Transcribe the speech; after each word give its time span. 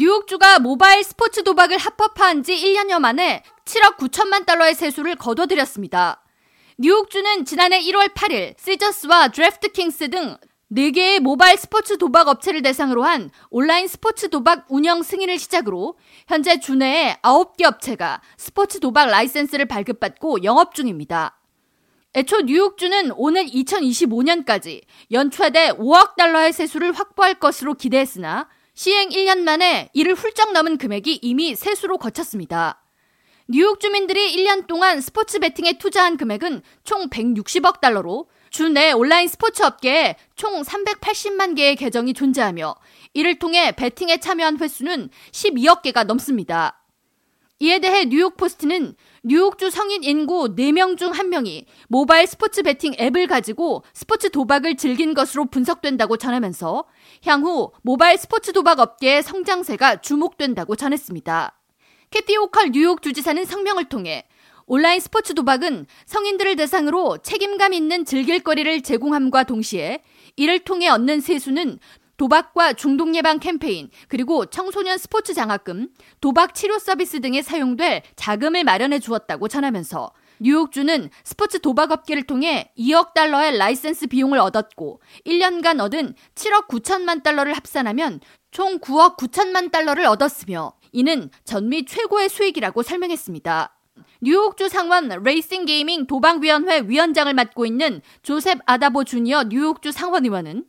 뉴욕주가 0.00 0.60
모바일 0.60 1.04
스포츠 1.04 1.44
도박을 1.44 1.76
합법화한 1.76 2.42
지 2.42 2.54
1년여 2.54 3.00
만에 3.00 3.42
7억 3.66 3.98
9천만 3.98 4.46
달러의 4.46 4.74
세수를 4.74 5.14
거둬들였습니다. 5.16 6.24
뉴욕주는 6.78 7.44
지난해 7.44 7.82
1월 7.82 8.14
8일 8.14 8.58
Caesars와 8.58 9.28
DraftKings 9.28 10.08
등 10.08 10.38
4개의 10.72 11.20
모바일 11.20 11.58
스포츠 11.58 11.98
도박 11.98 12.28
업체를 12.28 12.62
대상으로 12.62 13.02
한 13.02 13.30
온라인 13.50 13.88
스포츠 13.88 14.30
도박 14.30 14.64
운영 14.70 15.02
승인을 15.02 15.38
시작으로 15.38 15.98
현재 16.26 16.58
주내에 16.58 17.16
9개 17.20 17.64
업체가 17.64 18.22
스포츠 18.38 18.80
도박 18.80 19.10
라이센스를 19.10 19.66
발급받고 19.66 20.44
영업 20.44 20.74
중입니다. 20.74 21.38
애초 22.16 22.40
뉴욕주는 22.40 23.12
오는 23.16 23.44
2025년까지 23.44 24.80
연 25.12 25.30
최대 25.30 25.72
5억 25.72 26.16
달러의 26.16 26.54
세수를 26.54 26.92
확보할 26.92 27.34
것으로 27.34 27.74
기대했으나 27.74 28.48
시행 28.74 29.10
1년 29.10 29.40
만에 29.40 29.90
이를 29.92 30.14
훌쩍 30.14 30.52
넘은 30.52 30.78
금액이 30.78 31.20
이미 31.22 31.54
세수로 31.54 31.98
걷혔습니다. 31.98 32.82
뉴욕 33.48 33.80
주민들이 33.80 34.36
1년 34.36 34.66
동안 34.66 35.00
스포츠 35.00 35.40
베팅에 35.40 35.78
투자한 35.78 36.16
금액은 36.16 36.62
총 36.84 37.10
160억 37.10 37.80
달러로 37.80 38.28
주내 38.50 38.92
온라인 38.92 39.28
스포츠 39.28 39.62
업계에 39.62 40.16
총 40.36 40.62
380만 40.62 41.56
개의 41.56 41.76
계정이 41.76 42.14
존재하며 42.14 42.76
이를 43.14 43.38
통해 43.38 43.72
베팅에 43.72 44.18
참여한 44.18 44.58
횟수는 44.60 45.10
12억 45.32 45.82
개가 45.82 46.04
넘습니다. 46.04 46.79
이에 47.62 47.78
대해 47.78 48.06
뉴욕 48.06 48.38
포스트는 48.38 48.94
뉴욕주 49.22 49.68
성인 49.68 50.02
인구 50.02 50.54
4명 50.56 50.96
중 50.96 51.12
1명이 51.12 51.66
모바일 51.88 52.26
스포츠 52.26 52.62
베팅 52.62 52.94
앱을 52.98 53.26
가지고 53.26 53.84
스포츠 53.92 54.30
도박을 54.30 54.78
즐긴 54.78 55.12
것으로 55.12 55.44
분석된다고 55.44 56.16
전하면서 56.16 56.84
향후 57.26 57.72
모바일 57.82 58.16
스포츠 58.16 58.54
도박 58.54 58.80
업계의 58.80 59.22
성장세가 59.22 60.00
주목된다고 60.00 60.74
전했습니다. 60.74 61.54
캐티 62.08 62.34
호컬 62.38 62.70
뉴욕 62.70 63.02
주지사는 63.02 63.44
성명을 63.44 63.90
통해 63.90 64.24
온라인 64.64 64.98
스포츠 64.98 65.34
도박은 65.34 65.84
성인들을 66.06 66.56
대상으로 66.56 67.18
책임감 67.18 67.74
있는 67.74 68.06
즐길거리를 68.06 68.80
제공함과 68.80 69.44
동시에 69.44 70.02
이를 70.36 70.60
통해 70.60 70.88
얻는 70.88 71.20
세수는 71.20 71.78
도박과 72.20 72.74
중독 72.74 73.14
예방 73.14 73.38
캠페인, 73.38 73.88
그리고 74.08 74.44
청소년 74.44 74.98
스포츠 74.98 75.32
장학금, 75.32 75.88
도박 76.20 76.54
치료 76.54 76.78
서비스 76.78 77.22
등에 77.22 77.40
사용될 77.40 78.02
자금을 78.14 78.62
마련해 78.62 78.98
주었다고 78.98 79.48
전하면서 79.48 80.12
뉴욕주는 80.40 81.08
스포츠 81.24 81.60
도박 81.60 81.92
업계를 81.92 82.24
통해 82.24 82.74
2억 82.76 83.14
달러의 83.14 83.56
라이센스 83.56 84.06
비용을 84.06 84.38
얻었고 84.38 85.00
1년간 85.24 85.80
얻은 85.80 86.14
7억 86.34 86.68
9천만 86.68 87.22
달러를 87.22 87.54
합산하면 87.54 88.20
총 88.50 88.80
9억 88.80 89.16
9천만 89.16 89.72
달러를 89.72 90.04
얻었으며 90.04 90.74
이는 90.92 91.30
전미 91.44 91.86
최고의 91.86 92.28
수익이라고 92.28 92.82
설명했습니다. 92.82 93.74
뉴욕주 94.20 94.68
상원 94.68 95.08
레이싱 95.08 95.64
gaming 95.64 96.06
도박위원회 96.06 96.82
위원장을 96.86 97.32
맡고 97.32 97.64
있는 97.64 98.02
조셉 98.22 98.58
아다보 98.66 99.04
주니어 99.04 99.44
뉴욕주 99.44 99.92
상원의원은 99.92 100.66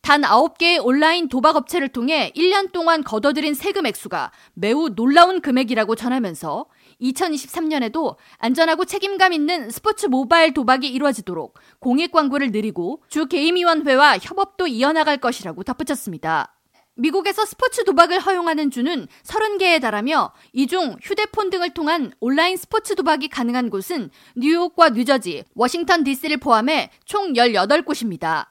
단 0.00 0.22
9개의 0.22 0.84
온라인 0.84 1.28
도박 1.28 1.56
업체를 1.56 1.88
통해 1.88 2.32
1년 2.34 2.72
동안 2.72 3.04
거둬들인 3.04 3.52
세금 3.54 3.84
액수가 3.84 4.32
매우 4.54 4.88
놀라운 4.94 5.40
금액이라고 5.42 5.96
전하면서 5.96 6.64
2023년에도 7.02 8.16
안전하고 8.38 8.86
책임감 8.86 9.34
있는 9.34 9.70
스포츠 9.70 10.06
모바일 10.06 10.54
도박이 10.54 10.88
이루어지도록 10.88 11.58
공익 11.80 12.10
광고를 12.12 12.52
늘리고 12.52 13.02
주 13.08 13.26
게임위원회와 13.26 14.18
협업도 14.18 14.66
이어나갈 14.68 15.18
것이라고 15.18 15.62
덧붙였습니다. 15.62 16.54
미국에서 16.94 17.44
스포츠 17.44 17.84
도박을 17.84 18.18
허용하는 18.18 18.70
주는 18.72 19.06
30개에 19.24 19.80
달하며 19.80 20.32
이 20.52 20.66
중 20.66 20.96
휴대폰 21.02 21.50
등을 21.50 21.70
통한 21.70 22.12
온라인 22.18 22.56
스포츠 22.56 22.94
도박이 22.96 23.28
가능한 23.28 23.70
곳은 23.70 24.10
뉴욕과 24.36 24.90
뉴저지, 24.90 25.44
워싱턴 25.54 26.02
DC를 26.02 26.38
포함해 26.38 26.90
총 27.04 27.34
18곳입니다. 27.34 28.46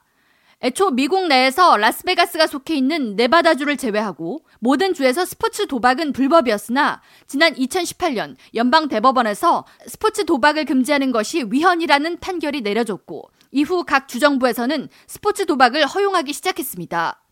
애초 0.60 0.90
미국 0.90 1.28
내에서 1.28 1.76
라스베가스가 1.76 2.48
속해 2.48 2.74
있는 2.74 3.14
네바다주를 3.14 3.76
제외하고 3.76 4.40
모든 4.58 4.92
주에서 4.92 5.24
스포츠 5.24 5.68
도박은 5.68 6.12
불법이었으나 6.12 7.00
지난 7.28 7.54
2018년 7.54 8.34
연방 8.56 8.88
대법원에서 8.88 9.64
스포츠 9.86 10.24
도박을 10.24 10.64
금지하는 10.64 11.12
것이 11.12 11.44
위헌이라는 11.48 12.18
판결이 12.18 12.62
내려졌고 12.62 13.30
이후 13.52 13.84
각 13.84 14.08
주정부에서는 14.08 14.88
스포츠 15.06 15.46
도박을 15.46 15.86
허용하기 15.86 16.32
시작했습니다. 16.32 17.22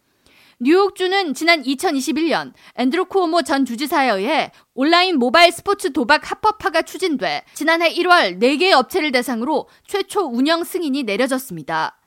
뉴욕주는 0.61 1.35
지난 1.35 1.65
2021년 1.65 2.53
앤드루 2.77 3.07
쿠오모 3.07 3.43
전 3.43 3.65
주지사에 3.65 4.09
의해 4.09 4.53
온라인 4.75 5.19
모바일 5.19 5.51
스포츠 5.51 5.93
도박 5.93 6.31
합법화가 6.31 6.83
추진돼 6.83 7.43
지난해 7.55 7.93
1월 7.93 8.39
4개의 8.41 8.73
업체를 8.73 9.11
대상으로 9.11 9.69
최초 9.85 10.21
운영 10.21 10.63
승인이 10.63 11.03
내려졌습니다. 11.03 11.99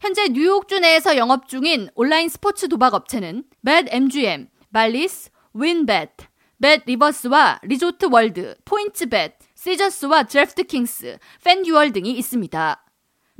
현재 0.00 0.28
뉴욕주 0.28 0.78
내에서 0.78 1.16
영업 1.16 1.48
중인 1.48 1.90
온라인 1.96 2.28
스포츠 2.28 2.68
도박 2.68 2.94
업체는 2.94 3.42
BetMGM, 3.60 4.48
Bally's, 4.70 5.30
WynnBET, 5.54 6.10
BetRivers와 6.58 7.58
Resorts 7.62 8.06
World, 8.06 8.54
PointsBet, 8.64 9.34
Caesars와 9.56 10.24
DraftKings, 10.24 11.18
FanDuel 11.42 11.92
등이 11.92 12.12
있습니다. 12.12 12.84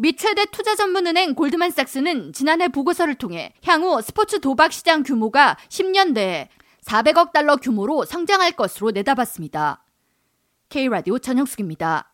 미 0.00 0.16
최대 0.16 0.46
투자 0.46 0.74
전문은행 0.74 1.34
골드만삭스는 1.34 2.32
지난해 2.32 2.68
보고서를 2.68 3.14
통해 3.14 3.52
향후 3.64 4.02
스포츠 4.02 4.40
도박 4.40 4.72
시장 4.72 5.04
규모가 5.04 5.56
10년 5.68 6.12
내에 6.12 6.48
400억 6.84 7.32
달러 7.32 7.56
규모로 7.56 8.04
성장할 8.04 8.52
것으로 8.52 8.90
내다봤습니다. 8.90 9.84
K라디오 10.70 11.18
전영숙입니다. 11.18 12.12